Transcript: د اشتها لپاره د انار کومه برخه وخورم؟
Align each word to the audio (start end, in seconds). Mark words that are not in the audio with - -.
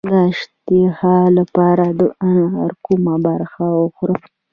د 0.07 0.11
اشتها 0.29 1.17
لپاره 1.37 1.85
د 1.99 2.01
انار 2.29 2.71
کومه 2.85 3.15
برخه 3.27 3.65
وخورم؟ 3.81 4.19